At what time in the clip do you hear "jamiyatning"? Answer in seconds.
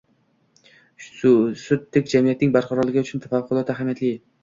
2.17-2.59